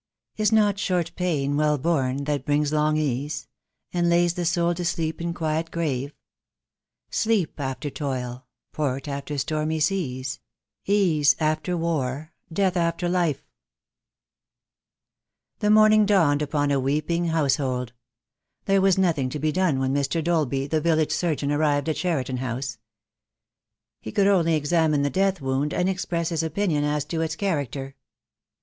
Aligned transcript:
"Is 0.35 0.51
not 0.51 0.79
short 0.79 1.11
payne 1.15 1.55
well 1.57 1.77
borne 1.77 2.23
that 2.23 2.43
bringes 2.43 2.73
long 2.73 2.97
ease, 2.97 3.47
And 3.93 4.09
laves 4.09 4.33
the 4.33 4.45
soule 4.45 4.73
to 4.73 4.83
sleepe 4.83 5.21
in 5.21 5.31
quiet 5.31 5.69
grave? 5.69 6.15
Sleepe 7.11 7.59
after 7.59 7.91
toyle, 7.91 8.47
port 8.73 9.07
after 9.07 9.35
stormie 9.37 9.79
seas, 9.79 10.39
Ease 10.87 11.35
after 11.39 11.77
warre, 11.77 12.33
death 12.51 12.75
after 12.75 13.07
life...." 13.07 13.45
The 15.59 15.69
morning 15.69 16.07
dawned 16.07 16.41
upon 16.41 16.71
a 16.71 16.79
weeping 16.79 17.25
household. 17.25 17.93
There 18.65 18.81
was 18.81 18.97
nothing 18.97 19.29
to 19.29 19.37
be 19.37 19.51
done 19.51 19.77
when 19.77 19.93
Mr. 19.93 20.23
Dolby, 20.23 20.65
the 20.65 20.81
village 20.81 21.11
surgeon, 21.11 21.51
arrived 21.51 21.87
at 21.87 21.97
Cheriton 21.97 22.37
House. 22.37 22.79
He 23.99 24.11
could 24.11 24.25
only 24.25 24.55
examine 24.55 25.03
the 25.03 25.11
death 25.11 25.41
wound 25.41 25.75
and 25.75 25.87
express 25.87 26.29
his 26.29 26.41
opinion 26.41 26.83
as 26.85 27.05
to 27.05 27.21
its 27.21 27.35
character. 27.35 27.95